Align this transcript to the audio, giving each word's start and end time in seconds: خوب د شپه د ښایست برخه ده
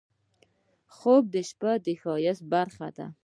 خوب 0.95 1.23
د 1.33 1.35
شپه 1.49 1.71
د 1.85 1.87
ښایست 2.01 2.43
برخه 2.53 2.87
ده 2.97 3.07